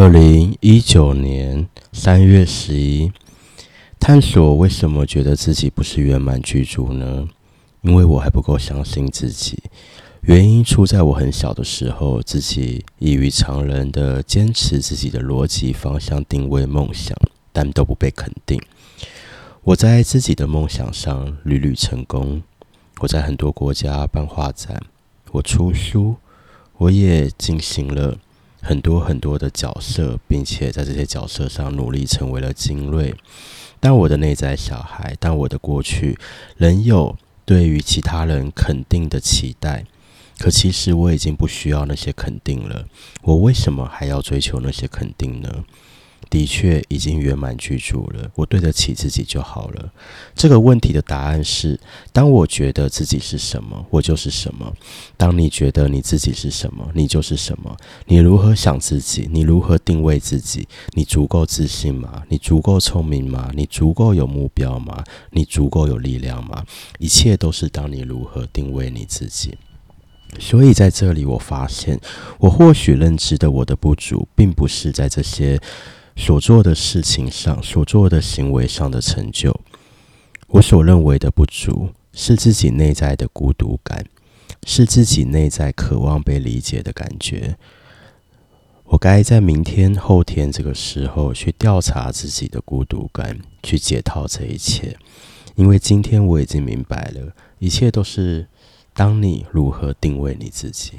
[0.00, 3.12] 二零一九年三月十一，
[3.98, 7.28] 探索为什么觉得自己不是圆满具足呢？
[7.82, 9.62] 因为我还不够相信自己。
[10.22, 17.14] 原因出在我很小的时候，自己异于常人的坚持自己的逻辑方向定位梦想，
[17.52, 18.58] 但都不被肯定。
[19.64, 22.42] 我在自己的梦想上屡屡成功，
[23.00, 24.82] 我在很多国家办画展，
[25.32, 26.16] 我出书，
[26.78, 28.16] 我也进行了。
[28.60, 33.14] 很多很多的角色，并且在这些角色上努力成为了精锐。
[33.80, 36.18] 但我的内在小孩，但我的过去，
[36.56, 39.84] 仍有对于其他人肯定的期待。
[40.38, 42.86] 可其实我已经不需要那些肯定了。
[43.22, 45.64] 我为什么还要追求那些肯定呢？
[46.28, 49.92] 的确已经圆满具足了，我对得起自己就好了。
[50.34, 51.80] 这个问题的答案是：
[52.12, 54.72] 当我觉得自己是什么，我就是什么；
[55.16, 57.76] 当你觉得你自己是什么，你就是什么。
[58.06, 59.28] 你如何想自己？
[59.32, 60.68] 你如何定位自己？
[60.92, 62.22] 你足够自信吗？
[62.28, 63.50] 你足够聪明吗？
[63.54, 65.02] 你足够有目标吗？
[65.30, 66.64] 你足够有力量吗？
[66.98, 69.56] 一切都是当你如何定位你自己。
[70.38, 72.00] 所以在这里，我发现，
[72.38, 75.60] 我或许认知的我的不足，并不是在这些。
[76.20, 79.58] 所做的事情上，所做的行为上的成就，
[80.48, 84.04] 我所认为的不足，是自己内在的孤独感，
[84.66, 87.56] 是自己内在渴望被理解的感觉。
[88.84, 94.98] 我该在明天、后天这个时候去调查自己的孤独感，去解套这一切。
[95.54, 98.46] 因为今天我已经明白了，一切都是
[98.92, 100.98] 当你如何定位你自己。